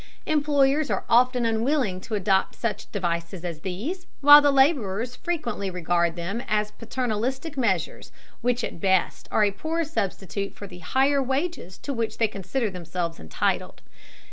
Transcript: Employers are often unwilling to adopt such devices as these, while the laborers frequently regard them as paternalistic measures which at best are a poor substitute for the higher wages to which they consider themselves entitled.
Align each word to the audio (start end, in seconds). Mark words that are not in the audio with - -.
Employers 0.25 0.89
are 0.89 1.03
often 1.07 1.45
unwilling 1.45 2.01
to 2.01 2.15
adopt 2.15 2.55
such 2.55 2.91
devices 2.91 3.45
as 3.45 3.59
these, 3.59 4.07
while 4.21 4.41
the 4.41 4.49
laborers 4.49 5.15
frequently 5.15 5.69
regard 5.69 6.15
them 6.15 6.41
as 6.47 6.71
paternalistic 6.71 7.55
measures 7.55 8.11
which 8.41 8.63
at 8.63 8.81
best 8.81 9.27
are 9.29 9.43
a 9.43 9.51
poor 9.51 9.83
substitute 9.83 10.55
for 10.55 10.65
the 10.65 10.79
higher 10.79 11.21
wages 11.21 11.77
to 11.77 11.93
which 11.93 12.17
they 12.17 12.27
consider 12.27 12.71
themselves 12.71 13.19
entitled. 13.19 13.83